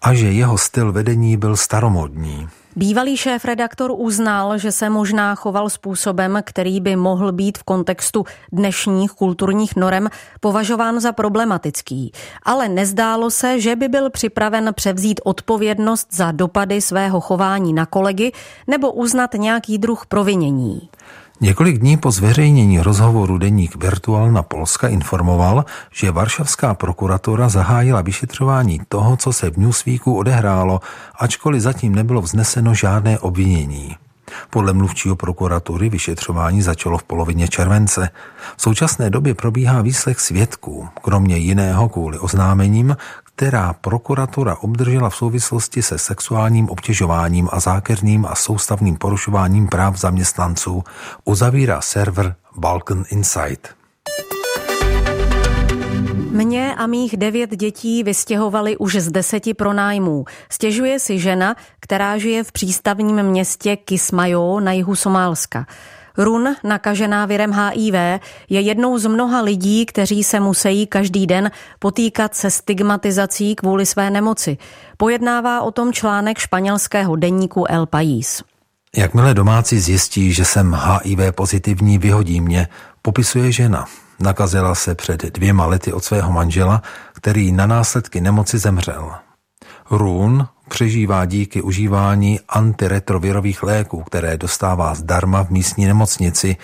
a 0.01 0.13
že 0.13 0.31
jeho 0.31 0.57
styl 0.57 0.91
vedení 0.91 1.37
byl 1.37 1.55
staromodní. 1.55 2.47
Bývalý 2.75 3.17
šéf-redaktor 3.17 3.91
uznal, 3.97 4.57
že 4.57 4.71
se 4.71 4.89
možná 4.89 5.35
choval 5.35 5.69
způsobem, 5.69 6.39
který 6.45 6.81
by 6.81 6.95
mohl 6.95 7.31
být 7.31 7.57
v 7.57 7.63
kontextu 7.63 8.25
dnešních 8.51 9.11
kulturních 9.11 9.75
norem 9.75 10.09
považován 10.39 10.99
za 10.99 11.11
problematický, 11.11 12.11
ale 12.43 12.69
nezdálo 12.69 13.31
se, 13.31 13.59
že 13.59 13.75
by 13.75 13.87
byl 13.87 14.09
připraven 14.09 14.69
převzít 14.75 15.21
odpovědnost 15.23 16.07
za 16.11 16.31
dopady 16.31 16.81
svého 16.81 17.21
chování 17.21 17.73
na 17.73 17.85
kolegy 17.85 18.31
nebo 18.67 18.91
uznat 18.91 19.33
nějaký 19.33 19.77
druh 19.77 20.05
provinění. 20.05 20.89
Několik 21.43 21.77
dní 21.77 21.97
po 21.97 22.11
zveřejnění 22.11 22.79
rozhovoru 22.79 23.37
deník 23.37 23.75
Virtualna 23.75 24.43
Polska 24.43 24.87
informoval, 24.87 25.65
že 25.93 26.11
varšavská 26.11 26.73
prokuratura 26.73 27.49
zahájila 27.49 28.01
vyšetřování 28.01 28.81
toho, 28.89 29.17
co 29.17 29.33
se 29.33 29.51
v 29.51 29.57
Newsweeku 29.57 30.17
odehrálo, 30.17 30.79
ačkoliv 31.19 31.61
zatím 31.61 31.95
nebylo 31.95 32.21
vzneseno 32.21 32.73
žádné 32.73 33.19
obvinění. 33.19 33.95
Podle 34.49 34.73
mluvčího 34.73 35.15
prokuratury 35.15 35.89
vyšetřování 35.89 36.61
začalo 36.61 36.97
v 36.97 37.03
polovině 37.03 37.47
července. 37.47 38.09
V 38.57 38.61
současné 38.61 39.09
době 39.09 39.33
probíhá 39.33 39.81
výslech 39.81 40.19
svědků, 40.19 40.89
kromě 41.01 41.37
jiného 41.37 41.89
kvůli 41.89 42.19
oznámením, 42.19 42.95
která 43.41 43.73
prokuratura 43.73 44.55
obdržela 44.55 45.09
v 45.09 45.15
souvislosti 45.15 45.81
se 45.81 45.97
sexuálním 45.97 46.69
obtěžováním 46.69 47.49
a 47.51 47.59
zákerným 47.59 48.25
a 48.25 48.35
soustavným 48.35 48.97
porušováním 48.97 49.67
práv 49.67 49.97
zaměstnanců, 49.97 50.83
uzavírá 51.25 51.81
server 51.81 52.35
Balkan 52.55 53.03
Insight. 53.09 53.67
Mě 56.31 56.75
a 56.75 56.87
mých 56.87 57.17
devět 57.17 57.55
dětí 57.55 58.03
vystěhovali 58.03 58.77
už 58.77 58.95
z 58.95 59.11
deseti 59.11 59.53
pronájmů. 59.53 60.25
Stěžuje 60.49 60.99
si 60.99 61.19
žena, 61.19 61.55
která 61.79 62.17
žije 62.17 62.43
v 62.43 62.51
přístavním 62.51 63.23
městě 63.23 63.75
Kismayo 63.75 64.59
na 64.59 64.71
jihu 64.71 64.95
Somálska. 64.95 65.65
Run, 66.17 66.55
nakažená 66.63 67.25
virem 67.25 67.51
HIV, 67.51 67.93
je 68.49 68.61
jednou 68.61 68.97
z 68.97 69.05
mnoha 69.05 69.41
lidí, 69.41 69.85
kteří 69.85 70.23
se 70.23 70.39
musí 70.39 70.87
každý 70.87 71.27
den 71.27 71.51
potýkat 71.79 72.35
se 72.35 72.51
stigmatizací 72.51 73.55
kvůli 73.55 73.85
své 73.85 74.09
nemoci. 74.09 74.57
Pojednává 74.97 75.61
o 75.61 75.71
tom 75.71 75.93
článek 75.93 76.37
španělského 76.37 77.15
denníku 77.15 77.65
El 77.69 77.85
País. 77.85 78.43
Jakmile 78.97 79.33
domácí 79.33 79.79
zjistí, 79.79 80.33
že 80.33 80.45
jsem 80.45 80.77
HIV 81.03 81.19
pozitivní, 81.35 81.97
vyhodí 81.97 82.41
mě, 82.41 82.67
popisuje 83.01 83.51
žena. 83.51 83.85
Nakazila 84.19 84.75
se 84.75 84.95
před 84.95 85.23
dvěma 85.23 85.65
lety 85.65 85.93
od 85.93 86.03
svého 86.03 86.31
manžela, 86.31 86.81
který 87.13 87.51
na 87.51 87.65
následky 87.65 88.21
nemoci 88.21 88.57
zemřel. 88.57 89.11
Run 89.91 90.47
přežívá 90.71 91.25
díky 91.25 91.61
užívání 91.61 92.39
antiretrovirových 92.49 93.63
léků, 93.63 94.03
které 94.03 94.37
dostává 94.37 94.95
zdarma 94.95 95.43
v 95.43 95.49
místní 95.49 95.85
nemocnici, 95.85 96.55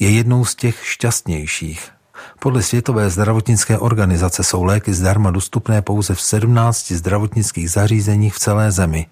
je 0.00 0.10
jednou 0.10 0.44
z 0.44 0.54
těch 0.54 0.86
šťastnějších. 0.86 1.90
Podle 2.40 2.62
Světové 2.62 3.10
zdravotnické 3.10 3.78
organizace 3.78 4.44
jsou 4.44 4.64
léky 4.64 4.94
zdarma 4.94 5.30
dostupné 5.30 5.82
pouze 5.82 6.14
v 6.14 6.20
17 6.20 6.92
zdravotnických 6.92 7.70
zařízeních 7.70 8.34
v 8.34 8.38
celé 8.38 8.70
zemi. 8.70 9.06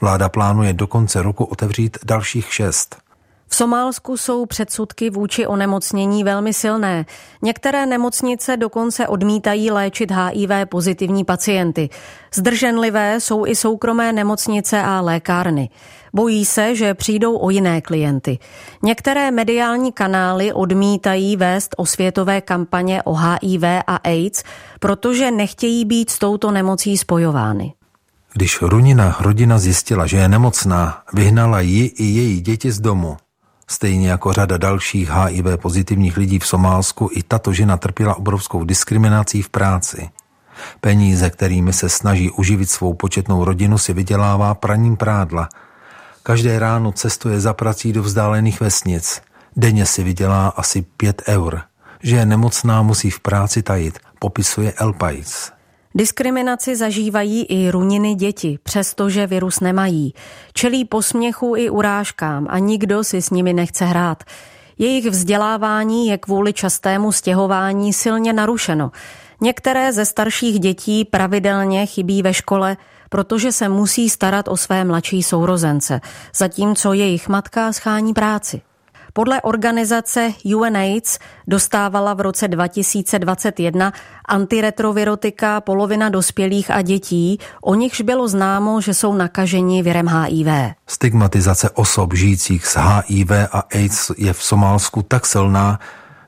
Vláda 0.00 0.28
plánuje 0.28 0.72
do 0.72 0.86
konce 0.86 1.22
roku 1.22 1.44
otevřít 1.44 1.98
dalších 2.04 2.54
šest. 2.54 2.96
V 3.52 3.56
Somálsku 3.56 4.16
jsou 4.16 4.46
předsudky 4.46 5.10
vůči 5.10 5.46
onemocnění 5.46 6.24
velmi 6.24 6.54
silné. 6.54 7.06
Některé 7.42 7.86
nemocnice 7.86 8.56
dokonce 8.56 9.08
odmítají 9.08 9.70
léčit 9.70 10.10
HIV 10.10 10.50
pozitivní 10.68 11.24
pacienty. 11.24 11.88
Zdrženlivé 12.34 13.20
jsou 13.20 13.46
i 13.46 13.56
soukromé 13.56 14.12
nemocnice 14.12 14.82
a 14.82 15.00
lékárny. 15.00 15.70
Bojí 16.12 16.44
se, 16.44 16.74
že 16.74 16.94
přijdou 16.94 17.38
o 17.38 17.50
jiné 17.50 17.80
klienty. 17.80 18.38
Některé 18.82 19.30
mediální 19.30 19.92
kanály 19.92 20.52
odmítají 20.52 21.36
vést 21.36 21.74
osvětové 21.76 22.40
kampaně 22.40 23.02
o 23.02 23.14
HIV 23.14 23.62
a 23.86 23.96
AIDS, 23.96 24.42
protože 24.80 25.30
nechtějí 25.30 25.84
být 25.84 26.10
s 26.10 26.18
touto 26.18 26.50
nemocí 26.50 26.98
spojovány. 26.98 27.74
Když 28.32 28.62
Runina 28.62 29.16
rodina 29.20 29.58
zjistila, 29.58 30.06
že 30.06 30.16
je 30.16 30.28
nemocná, 30.28 31.02
vyhnala 31.12 31.60
ji 31.60 31.86
i 31.86 32.04
její 32.04 32.40
děti 32.40 32.72
z 32.72 32.80
domu. 32.80 33.16
Stejně 33.70 34.10
jako 34.10 34.32
řada 34.32 34.56
dalších 34.56 35.10
HIV 35.10 35.44
pozitivních 35.56 36.16
lidí 36.16 36.38
v 36.38 36.46
Somálsku, 36.46 37.10
i 37.12 37.22
tato 37.22 37.52
žena 37.52 37.76
trpěla 37.76 38.14
obrovskou 38.14 38.64
diskriminací 38.64 39.42
v 39.42 39.48
práci. 39.48 40.10
Peníze, 40.80 41.30
kterými 41.30 41.72
se 41.72 41.88
snaží 41.88 42.30
uživit 42.30 42.70
svou 42.70 42.94
početnou 42.94 43.44
rodinu, 43.44 43.78
si 43.78 43.92
vydělává 43.92 44.54
praním 44.54 44.96
prádla. 44.96 45.48
Každé 46.22 46.58
ráno 46.58 46.92
cestuje 46.92 47.40
za 47.40 47.54
prací 47.54 47.92
do 47.92 48.02
vzdálených 48.02 48.60
vesnic. 48.60 49.22
Denně 49.56 49.86
si 49.86 50.02
vydělá 50.02 50.48
asi 50.48 50.82
pět 50.82 51.22
eur. 51.28 51.60
Že 52.02 52.16
je 52.16 52.26
nemocná, 52.26 52.82
musí 52.82 53.10
v 53.10 53.20
práci 53.20 53.62
tajit, 53.62 53.98
popisuje 54.18 54.72
El 54.72 54.92
Pais. 54.92 55.52
Diskriminaci 55.94 56.76
zažívají 56.76 57.44
i 57.44 57.70
runiny 57.70 58.14
děti, 58.14 58.58
přestože 58.62 59.26
virus 59.26 59.60
nemají. 59.60 60.14
Čelí 60.52 60.84
posměchu 60.84 61.56
i 61.56 61.70
urážkám 61.70 62.46
a 62.50 62.58
nikdo 62.58 63.04
si 63.04 63.22
s 63.22 63.30
nimi 63.30 63.52
nechce 63.52 63.84
hrát. 63.84 64.24
Jejich 64.78 65.06
vzdělávání 65.06 66.06
je 66.06 66.18
kvůli 66.18 66.52
častému 66.52 67.12
stěhování 67.12 67.92
silně 67.92 68.32
narušeno. 68.32 68.90
Některé 69.40 69.92
ze 69.92 70.04
starších 70.04 70.60
dětí 70.60 71.04
pravidelně 71.04 71.86
chybí 71.86 72.22
ve 72.22 72.34
škole, 72.34 72.76
protože 73.08 73.52
se 73.52 73.68
musí 73.68 74.10
starat 74.10 74.48
o 74.48 74.56
své 74.56 74.84
mladší 74.84 75.22
sourozence, 75.22 76.00
zatímco 76.34 76.92
jejich 76.92 77.28
matka 77.28 77.72
schání 77.72 78.14
práci. 78.14 78.62
Podle 79.12 79.42
organizace 79.42 80.32
UNAIDS 80.56 81.18
dostávala 81.46 82.14
v 82.14 82.20
roce 82.20 82.48
2021 82.48 83.92
antiretrovirotika 84.24 85.60
polovina 85.60 86.08
dospělých 86.08 86.70
a 86.70 86.82
dětí, 86.82 87.38
o 87.62 87.74
nichž 87.74 88.00
bylo 88.00 88.28
známo, 88.28 88.80
že 88.80 88.94
jsou 88.94 89.14
nakaženi 89.14 89.82
virem 89.82 90.08
HIV. 90.08 90.74
Stigmatizace 90.86 91.70
osob 91.70 92.14
žijících 92.14 92.66
s 92.66 92.78
HIV 92.78 93.30
a 93.52 93.62
AIDS 93.74 94.10
je 94.18 94.32
v 94.32 94.42
Somálsku 94.42 95.02
tak 95.02 95.26
silná, 95.26 95.78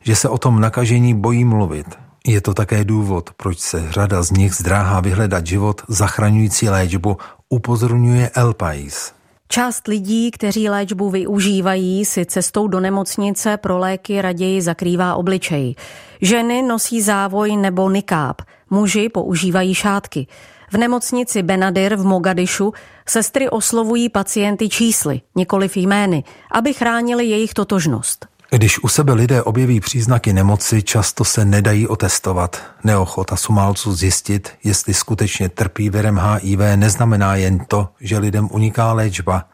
že 0.01 0.17
se 0.17 0.29
o 0.29 0.39
tom 0.39 0.61
nakažení 0.61 1.15
bojí 1.15 1.45
mluvit. 1.45 1.87
Je 2.27 2.41
to 2.41 2.55
také 2.55 2.85
důvod, 2.85 3.31
proč 3.37 3.59
se 3.59 3.93
řada 3.93 4.23
z 4.23 4.31
nich 4.31 4.55
zdráhá 4.55 5.01
vyhledat 5.01 5.47
život 5.47 5.83
zachraňující 5.89 6.69
léčbu, 6.69 7.17
upozorňuje 7.49 8.31
El 8.35 8.55
Pais. 8.55 9.13
Část 9.53 9.89
lidí, 9.89 10.31
kteří 10.31 10.69
léčbu 10.69 11.11
využívají, 11.11 12.05
si 12.05 12.27
cestou 12.27 12.69
do 12.69 12.81
nemocnice 12.81 13.57
pro 13.57 13.79
léky 13.79 14.23
raději 14.23 14.63
zakrývá 14.63 15.15
obličej. 15.15 15.75
Ženy 16.21 16.63
nosí 16.63 17.03
závoj 17.03 17.57
nebo 17.57 17.91
nikáb, 17.91 18.43
muži 18.71 19.09
používají 19.09 19.75
šátky. 19.75 20.27
V 20.71 20.77
nemocnici 20.77 21.43
Benadir 21.43 21.97
v 21.97 22.05
Mogadišu 22.05 22.73
sestry 23.07 23.49
oslovují 23.49 24.09
pacienty 24.09 24.69
čísly, 24.69 25.21
nikoliv 25.35 25.77
jmény, 25.77 26.25
aby 26.51 26.73
chránili 26.73 27.27
jejich 27.27 27.55
totožnost. 27.55 28.32
Když 28.55 28.85
u 28.85 28.89
sebe 28.89 29.13
lidé 29.13 29.43
objeví 29.43 29.81
příznaky 29.81 30.33
nemoci, 30.33 30.83
často 30.83 31.25
se 31.25 31.45
nedají 31.45 31.89
otestovat. 31.89 32.63
Neochota 32.85 33.37
Somálců 33.37 33.95
zjistit, 33.95 34.51
jestli 34.65 34.95
skutečně 34.95 35.49
trpí 35.49 35.91
virem 35.91 36.19
HIV, 36.19 36.59
neznamená 36.77 37.37
jen 37.37 37.59
to, 37.59 37.89
že 38.01 38.19
lidem 38.19 38.49
uniká 38.53 38.93
léčba. 38.93 39.45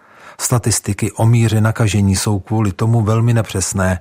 Statistiky 0.40 1.12
o 1.12 1.26
míře 1.26 1.60
nakažení 1.60 2.16
jsou 2.16 2.38
kvůli 2.38 2.72
tomu 2.72 3.02
velmi 3.02 3.34
nepřesné. 3.34 4.00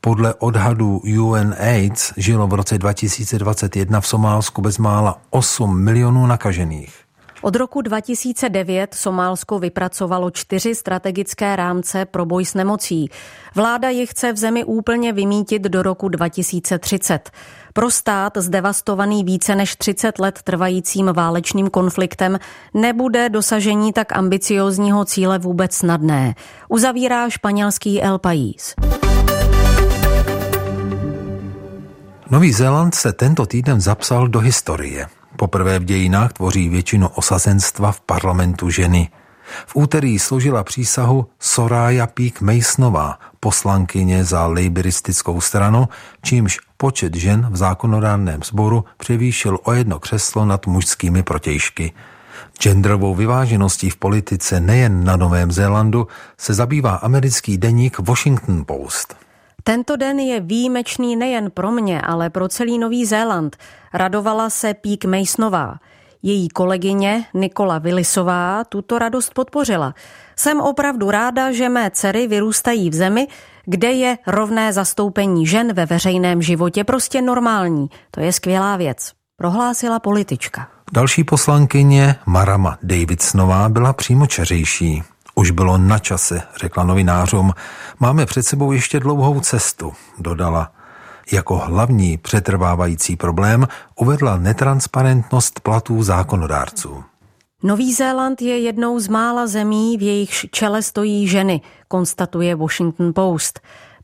Podle 0.00 0.34
odhadů 0.34 0.98
UNAIDS 0.98 2.12
žilo 2.16 2.46
v 2.46 2.54
roce 2.54 2.78
2021 2.78 4.00
v 4.00 4.06
Somálsku 4.06 4.62
bezmála 4.62 5.20
8 5.30 5.80
milionů 5.84 6.26
nakažených. 6.26 7.07
Od 7.42 7.56
roku 7.56 7.82
2009 7.82 8.94
Somálsko 8.94 9.58
vypracovalo 9.58 10.30
čtyři 10.30 10.74
strategické 10.74 11.56
rámce 11.56 12.04
pro 12.04 12.26
boj 12.26 12.44
s 12.44 12.54
nemocí. 12.54 13.10
Vláda 13.54 13.88
ji 13.88 14.06
chce 14.06 14.32
v 14.32 14.36
zemi 14.36 14.64
úplně 14.64 15.12
vymítit 15.12 15.62
do 15.62 15.82
roku 15.82 16.08
2030. 16.08 17.30
Pro 17.72 17.90
stát 17.90 18.32
zdevastovaný 18.36 19.24
více 19.24 19.54
než 19.54 19.76
30 19.76 20.18
let 20.18 20.40
trvajícím 20.44 21.06
válečným 21.06 21.70
konfliktem 21.70 22.38
nebude 22.74 23.28
dosažení 23.28 23.92
tak 23.92 24.16
ambiciozního 24.16 25.04
cíle 25.04 25.38
vůbec 25.38 25.74
snadné, 25.74 26.34
uzavírá 26.68 27.30
španělský 27.30 28.02
El 28.02 28.18
País. 28.18 28.74
Nový 32.30 32.52
Zéland 32.52 32.94
se 32.94 33.12
tento 33.12 33.46
týden 33.46 33.80
zapsal 33.80 34.28
do 34.28 34.38
historie. 34.38 35.06
Poprvé 35.38 35.78
v 35.78 35.84
dějinách 35.84 36.32
tvoří 36.32 36.68
většinu 36.68 37.08
osazenstva 37.08 37.92
v 37.92 38.00
parlamentu 38.00 38.70
ženy. 38.70 39.08
V 39.66 39.76
úterý 39.76 40.18
složila 40.18 40.64
přísahu 40.64 41.26
Soraya 41.40 42.06
Peak 42.06 42.40
Masonová, 42.40 43.18
poslankyně 43.40 44.24
za 44.24 44.46
lejberistickou 44.46 45.40
stranu, 45.40 45.88
čímž 46.22 46.58
počet 46.76 47.14
žen 47.14 47.48
v 47.50 47.56
zákonodárném 47.56 48.40
sboru 48.42 48.84
převýšil 48.96 49.58
o 49.62 49.72
jedno 49.72 49.98
křeslo 49.98 50.44
nad 50.44 50.66
mužskými 50.66 51.22
protějšky. 51.22 51.92
Genderovou 52.62 53.14
vyvážeností 53.14 53.90
v 53.90 53.96
politice 53.96 54.60
nejen 54.60 55.04
na 55.04 55.16
Novém 55.16 55.52
Zélandu 55.52 56.08
se 56.38 56.54
zabývá 56.54 56.94
americký 56.94 57.58
deník 57.58 57.98
Washington 57.98 58.64
Post. 58.66 59.27
Tento 59.64 59.96
den 59.96 60.18
je 60.18 60.40
výjimečný 60.40 61.16
nejen 61.16 61.50
pro 61.50 61.70
mě, 61.70 62.00
ale 62.00 62.30
pro 62.30 62.48
celý 62.48 62.78
Nový 62.78 63.06
Zéland. 63.06 63.56
Radovala 63.94 64.50
se 64.50 64.74
Pík 64.74 65.04
Mejsnová. 65.04 65.74
Její 66.22 66.48
kolegyně 66.48 67.24
Nikola 67.34 67.78
Willisová 67.78 68.64
tuto 68.64 68.98
radost 68.98 69.34
podpořila. 69.34 69.94
Jsem 70.36 70.60
opravdu 70.60 71.10
ráda, 71.10 71.52
že 71.52 71.68
mé 71.68 71.90
dcery 71.90 72.26
vyrůstají 72.26 72.90
v 72.90 72.94
zemi, 72.94 73.26
kde 73.64 73.92
je 73.92 74.18
rovné 74.26 74.72
zastoupení 74.72 75.46
žen 75.46 75.72
ve 75.72 75.86
veřejném 75.86 76.42
životě 76.42 76.84
prostě 76.84 77.22
normální. 77.22 77.90
To 78.10 78.20
je 78.20 78.32
skvělá 78.32 78.76
věc, 78.76 79.12
prohlásila 79.36 79.98
politička. 79.98 80.68
Další 80.92 81.24
poslankyně 81.24 82.14
Marama 82.26 82.78
Davidsonová 82.82 83.68
byla 83.68 83.92
přímo 83.92 84.26
čeřejší. 84.26 85.02
Už 85.38 85.50
bylo 85.50 85.78
na 85.78 85.98
čase, 85.98 86.42
řekla 86.60 86.84
novinářům. 86.84 87.52
Máme 88.00 88.26
před 88.26 88.42
sebou 88.42 88.72
ještě 88.72 89.00
dlouhou 89.00 89.40
cestu, 89.40 89.92
dodala. 90.18 90.72
Jako 91.32 91.56
hlavní 91.56 92.16
přetrvávající 92.16 93.16
problém 93.16 93.68
uvedla 93.96 94.36
netransparentnost 94.36 95.60
platů 95.60 96.02
zákonodárců. 96.02 97.04
Nový 97.62 97.94
Zéland 97.94 98.42
je 98.42 98.58
jednou 98.58 99.00
z 99.00 99.08
mála 99.08 99.46
zemí, 99.46 99.96
v 99.98 100.02
jejichž 100.02 100.46
čele 100.50 100.82
stojí 100.82 101.28
ženy, 101.28 101.60
konstatuje 101.88 102.54
Washington 102.54 103.12
Post. 103.14 103.60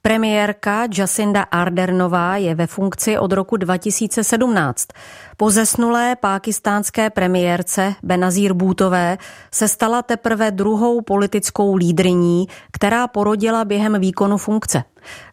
Premiérka 0.06 0.86
Jacinda 0.98 1.42
Ardernová 1.42 2.36
je 2.36 2.54
ve 2.54 2.66
funkci 2.66 3.18
od 3.18 3.32
roku 3.32 3.56
2017. 3.56 4.88
Po 5.36 5.50
zesnulé 5.50 6.16
pákistánské 6.16 7.10
premiérce 7.10 7.94
Benazír 8.02 8.52
Bůtové 8.52 9.18
se 9.50 9.68
stala 9.68 10.02
teprve 10.02 10.50
druhou 10.50 11.00
politickou 11.00 11.74
lídriní, 11.74 12.46
která 12.72 13.08
porodila 13.08 13.64
během 13.64 14.00
výkonu 14.00 14.36
funkce. 14.36 14.84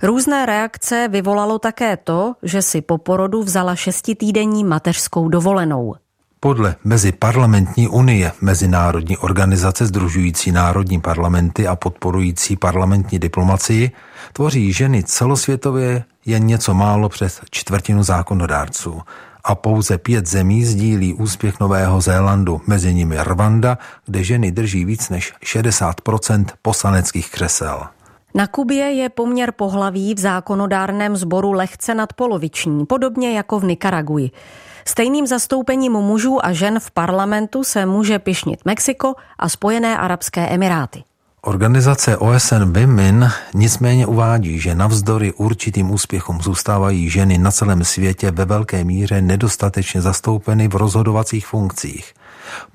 Různé 0.04 0.46
reakce 0.46 1.08
vyvolalo 1.12 1.60
také 1.60 1.98
to, 1.98 2.34
že 2.44 2.62
si 2.62 2.82
po 2.82 2.98
porodu 2.98 3.44
vzala 3.44 3.76
šestitýdenní 3.76 4.64
mateřskou 4.64 5.30
dovolenou. 5.30 5.96
Podle 6.40 6.76
Meziparlamentní 6.84 7.88
unie, 7.88 8.32
mezinárodní 8.42 9.18
organizace 9.18 9.86
združující 9.86 10.52
národní 10.52 11.02
parlamenty 11.02 11.68
a 11.68 11.76
podporující 11.76 12.58
parlamentní 12.58 13.20
diplomacii, 13.20 13.92
tvoří 14.34 14.74
ženy 14.74 15.04
celosvětově 15.04 16.04
jen 16.26 16.46
něco 16.48 16.74
málo 16.74 17.10
přes 17.10 17.42
čtvrtinu 17.50 18.04
zákonodárců 18.04 19.02
a 19.44 19.56
pouze 19.56 19.98
pět 19.98 20.26
zemí 20.26 20.66
sdílí 20.66 21.14
úspěch 21.14 21.60
Nového 21.60 22.02
Zélandu, 22.02 22.62
mezi 22.68 22.94
nimi 22.94 23.18
Rwanda, 23.24 23.78
kde 24.06 24.24
ženy 24.24 24.52
drží 24.52 24.86
víc 24.86 25.10
než 25.10 25.34
60% 25.44 26.46
poslaneckých 26.62 27.32
křesel. 27.32 27.84
Na 28.36 28.48
Kubě 28.48 28.92
je 28.92 29.10
poměr 29.10 29.52
pohlaví 29.52 30.14
v 30.14 30.20
zákonodárném 30.20 31.16
sboru 31.16 31.52
lehce 31.52 31.96
nadpoloviční, 31.96 32.86
podobně 32.86 33.38
jako 33.38 33.60
v 33.60 33.64
Nikaraguji. 33.64 34.32
Stejným 34.86 35.28
zastoupením 35.28 35.92
mužů 35.92 36.46
a 36.46 36.54
žen 36.54 36.80
v 36.80 36.92
parlamentu 36.92 37.64
se 37.64 37.86
může 37.86 38.20
pišnit 38.20 38.66
Mexiko 38.66 39.14
a 39.40 39.50
Spojené 39.50 39.98
arabské 39.98 40.48
emiráty. 40.48 41.04
Organizace 41.44 42.18
OSN 42.18 42.80
Women 42.80 43.32
nicméně 43.54 44.08
uvádí, 44.08 44.60
že 44.60 44.76
navzdory 44.76 45.34
určitým 45.34 45.92
úspěchům 45.92 46.42
zůstávají 46.42 47.10
ženy 47.10 47.38
na 47.38 47.52
celém 47.52 47.84
světě 47.84 48.32
ve 48.32 48.46
velké 48.46 48.84
míře 48.84 49.22
nedostatečně 49.22 50.02
zastoupeny 50.02 50.68
v 50.68 50.76
rozhodovacích 50.76 51.48
funkcích. 51.48 52.14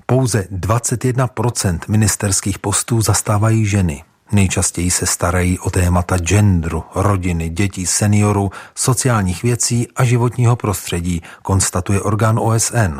Pouze 0.05 0.47
21% 0.51 1.79
ministerských 1.87 2.59
postů 2.59 3.01
zastávají 3.01 3.65
ženy. 3.65 4.03
Nejčastěji 4.31 4.91
se 4.91 5.05
starají 5.05 5.59
o 5.59 5.69
témata 5.69 6.17
genderu, 6.17 6.83
rodiny, 6.95 7.49
dětí, 7.49 7.85
seniorů, 7.85 8.51
sociálních 8.75 9.43
věcí 9.43 9.87
a 9.95 10.03
životního 10.03 10.55
prostředí, 10.55 11.21
konstatuje 11.41 12.01
orgán 12.01 12.39
OSN. 12.39 12.99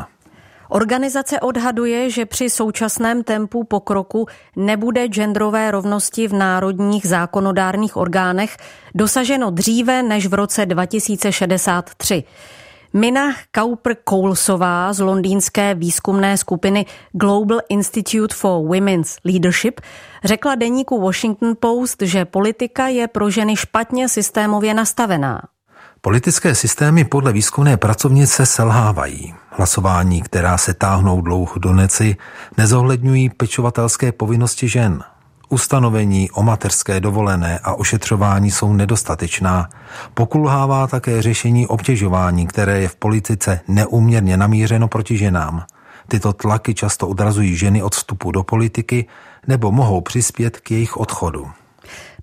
Organizace 0.68 1.40
odhaduje, 1.40 2.10
že 2.10 2.26
při 2.26 2.50
současném 2.50 3.22
tempu 3.22 3.64
pokroku 3.64 4.26
nebude 4.56 5.08
genderové 5.08 5.70
rovnosti 5.70 6.28
v 6.28 6.32
národních 6.32 7.06
zákonodárných 7.06 7.96
orgánech 7.96 8.56
dosaženo 8.94 9.50
dříve 9.50 10.02
než 10.02 10.26
v 10.26 10.34
roce 10.34 10.66
2063. 10.66 12.24
Mina 12.92 13.34
Kauper-Koulsová 13.54 14.92
z 14.92 15.00
londýnské 15.00 15.74
výzkumné 15.74 16.36
skupiny 16.36 16.86
Global 17.12 17.60
Institute 17.68 18.34
for 18.34 18.66
Women's 18.66 19.16
Leadership 19.24 19.80
řekla 20.24 20.54
deníku 20.54 21.00
Washington 21.00 21.54
Post, 21.60 22.02
že 22.02 22.24
politika 22.24 22.88
je 22.88 23.08
pro 23.08 23.30
ženy 23.30 23.56
špatně 23.56 24.08
systémově 24.08 24.74
nastavená. 24.74 25.42
Politické 26.00 26.54
systémy 26.54 27.04
podle 27.04 27.32
výzkumné 27.32 27.76
pracovnice 27.76 28.46
selhávají. 28.46 29.34
Hlasování, 29.50 30.22
která 30.22 30.58
se 30.58 30.74
táhnou 30.74 31.20
dlouho 31.20 31.58
do 31.58 31.72
neci, 31.72 32.16
nezohledňují 32.56 33.28
pečovatelské 33.28 34.12
povinnosti 34.12 34.68
žen. 34.68 35.04
Ustanovení 35.48 36.30
o 36.30 36.42
mateřské 36.42 37.00
dovolené 37.00 37.58
a 37.58 37.74
ošetřování 37.74 38.50
jsou 38.50 38.72
nedostatečná. 38.72 39.68
Pokulhává 40.14 40.86
také 40.86 41.22
řešení 41.22 41.66
obtěžování, 41.66 42.46
které 42.46 42.80
je 42.80 42.88
v 42.88 42.96
politice 42.96 43.60
neuměrně 43.68 44.36
namířeno 44.36 44.88
proti 44.88 45.18
ženám. 45.18 45.64
Tyto 46.08 46.32
tlaky 46.32 46.74
často 46.74 47.08
odrazují 47.08 47.56
ženy 47.56 47.82
od 47.82 47.94
vstupu 47.94 48.32
do 48.32 48.42
politiky 48.42 49.06
nebo 49.46 49.72
mohou 49.72 50.00
přispět 50.00 50.60
k 50.60 50.70
jejich 50.70 50.96
odchodu. 50.96 51.50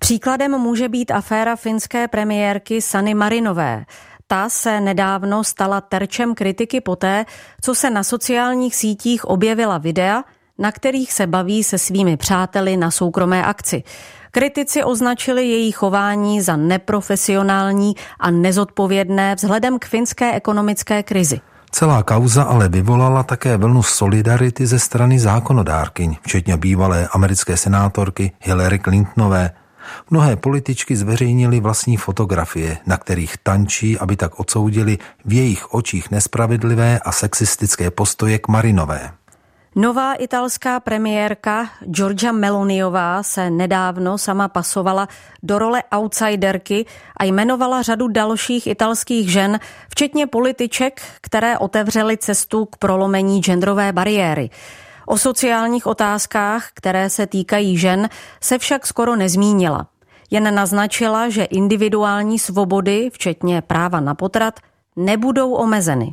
Příkladem 0.00 0.58
může 0.58 0.88
být 0.88 1.10
aféra 1.10 1.56
finské 1.56 2.08
premiérky 2.08 2.82
Sany 2.82 3.14
Marinové. 3.14 3.84
Ta 4.26 4.48
se 4.48 4.80
nedávno 4.80 5.44
stala 5.44 5.80
terčem 5.80 6.34
kritiky 6.34 6.80
poté, 6.80 7.24
co 7.60 7.74
se 7.74 7.90
na 7.90 8.04
sociálních 8.04 8.76
sítích 8.76 9.24
objevila 9.24 9.78
videa, 9.78 10.24
na 10.58 10.72
kterých 10.72 11.12
se 11.12 11.26
baví 11.26 11.64
se 11.64 11.78
svými 11.78 12.16
přáteli 12.16 12.76
na 12.76 12.90
soukromé 12.90 13.44
akci. 13.44 13.82
Kritici 14.30 14.84
označili 14.84 15.48
její 15.48 15.72
chování 15.72 16.40
za 16.40 16.56
neprofesionální 16.56 17.94
a 18.20 18.30
nezodpovědné 18.30 19.34
vzhledem 19.34 19.78
k 19.78 19.84
finské 19.84 20.32
ekonomické 20.32 21.02
krizi. 21.02 21.40
Celá 21.76 22.00
kauza 22.02 22.48
ale 22.48 22.72
vyvolala 22.72 23.20
také 23.22 23.56
vlnu 23.56 23.82
solidarity 23.82 24.66
ze 24.66 24.78
strany 24.78 25.18
zákonodárkyň, 25.18 26.16
včetně 26.22 26.56
bývalé 26.56 27.08
americké 27.08 27.56
senátorky 27.56 28.32
Hillary 28.40 28.78
Clintonové. 28.78 29.50
Mnohé 30.10 30.36
političky 30.36 30.96
zveřejnili 30.96 31.60
vlastní 31.60 31.96
fotografie, 31.96 32.78
na 32.86 32.96
kterých 32.96 33.36
tančí, 33.36 33.98
aby 33.98 34.16
tak 34.16 34.40
odsoudili 34.40 34.98
v 35.24 35.32
jejich 35.32 35.74
očích 35.74 36.10
nespravedlivé 36.10 36.98
a 36.98 37.12
sexistické 37.12 37.90
postoje 37.90 38.38
k 38.38 38.48
Marinové. 38.48 39.10
Nová 39.78 40.14
italská 40.14 40.80
premiérka 40.80 41.68
Giorgia 41.84 42.32
Meloniová 42.32 43.22
se 43.22 43.50
nedávno 43.50 44.18
sama 44.18 44.48
pasovala 44.48 45.08
do 45.42 45.58
role 45.58 45.82
outsiderky 45.96 46.86
a 47.16 47.24
jmenovala 47.24 47.82
řadu 47.82 48.08
dalších 48.08 48.66
italských 48.66 49.32
žen, 49.32 49.60
včetně 49.88 50.26
političek, 50.26 51.02
které 51.20 51.58
otevřely 51.58 52.16
cestu 52.16 52.64
k 52.64 52.76
prolomení 52.76 53.40
genderové 53.40 53.92
bariéry. 53.92 54.50
O 55.06 55.18
sociálních 55.18 55.86
otázkách, 55.86 56.68
které 56.74 57.10
se 57.10 57.26
týkají 57.26 57.78
žen, 57.78 58.08
se 58.40 58.58
však 58.58 58.86
skoro 58.86 59.16
nezmínila. 59.16 59.86
Jen 60.30 60.54
naznačila, 60.54 61.28
že 61.28 61.44
individuální 61.44 62.38
svobody, 62.38 63.10
včetně 63.12 63.62
práva 63.62 64.00
na 64.00 64.14
potrat, 64.14 64.60
nebudou 64.96 65.52
omezeny. 65.52 66.12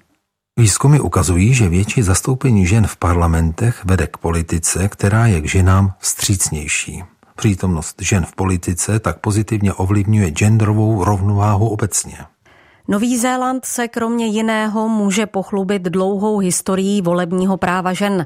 Výzkumy 0.58 1.00
ukazují, 1.00 1.54
že 1.54 1.70
větší 1.70 2.02
zastoupení 2.02 2.66
žen 2.66 2.88
v 2.88 2.98
parlamentech 2.98 3.86
vede 3.86 4.08
k 4.08 4.18
politice, 4.18 4.90
která 4.90 5.26
je 5.26 5.42
k 5.42 5.46
ženám 5.46 5.94
vstřícnější. 6.00 7.04
Přítomnost 7.36 7.96
žen 8.02 8.26
v 8.26 8.36
politice 8.36 9.00
tak 9.00 9.20
pozitivně 9.20 9.74
ovlivňuje 9.74 10.32
genderovou 10.32 11.04
rovnováhu 11.04 11.70
obecně. 11.70 12.18
Nový 12.88 13.18
Zéland 13.18 13.66
se 13.66 13.88
kromě 13.88 14.26
jiného 14.26 14.90
může 14.90 15.26
pochlubit 15.26 15.82
dlouhou 15.82 16.38
historií 16.38 17.02
volebního 17.02 17.58
práva 17.58 17.94
žen. 17.94 18.26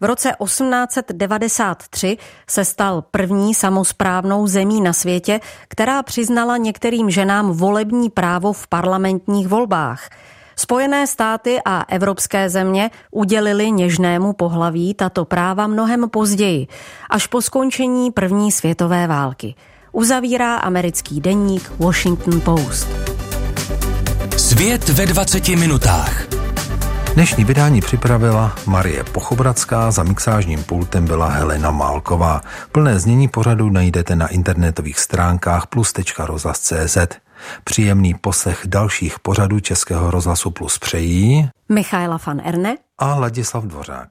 V 0.00 0.04
roce 0.04 0.32
1893 0.44 2.16
se 2.48 2.64
stal 2.64 3.04
první 3.10 3.54
samozprávnou 3.54 4.46
zemí 4.46 4.80
na 4.80 4.92
světě, 4.92 5.40
která 5.68 6.02
přiznala 6.02 6.56
některým 6.56 7.10
ženám 7.10 7.50
volební 7.50 8.10
právo 8.10 8.52
v 8.52 8.66
parlamentních 8.66 9.48
volbách. 9.48 10.08
Spojené 10.56 11.06
státy 11.06 11.58
a 11.64 11.84
evropské 11.88 12.50
země 12.50 12.90
udělili 13.10 13.70
něžnému 13.70 14.32
pohlaví 14.32 14.94
tato 14.94 15.24
práva 15.24 15.66
mnohem 15.66 16.10
později, 16.10 16.66
až 17.10 17.26
po 17.26 17.42
skončení 17.42 18.10
první 18.10 18.52
světové 18.52 19.06
války. 19.06 19.54
Uzavírá 19.92 20.56
americký 20.56 21.20
deník 21.20 21.72
Washington 21.78 22.40
Post. 22.40 22.88
Svět 24.36 24.88
ve 24.88 25.06
20 25.06 25.48
minutách. 25.48 26.26
Dnešní 27.14 27.44
vydání 27.44 27.80
připravila 27.80 28.56
Marie 28.66 29.04
Pochobradská, 29.04 29.90
za 29.90 30.02
mixážním 30.02 30.64
pultem 30.64 31.06
byla 31.06 31.28
Helena 31.28 31.70
Málková. 31.70 32.40
Plné 32.72 32.98
znění 32.98 33.28
pořadu 33.28 33.70
najdete 33.70 34.16
na 34.16 34.28
internetových 34.28 34.98
stránkách 34.98 35.66
plus.rozhlas.cz. 35.66 36.98
Příjemný 37.64 38.14
poslech 38.14 38.62
dalších 38.66 39.18
pořadů 39.18 39.60
Českého 39.60 40.10
rozhlasu 40.10 40.50
Plus 40.50 40.78
přejí 40.78 41.48
Michaela 41.68 42.18
van 42.26 42.40
Erne 42.44 42.76
a 42.98 43.14
Ladislav 43.14 43.64
Dvořák. 43.64 44.08